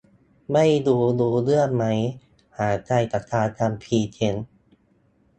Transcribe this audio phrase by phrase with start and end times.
[0.51, 1.85] ไม่รู้รู้เรื่องไหม
[2.57, 4.35] ห่างไกลจากการทำพรีเซ็น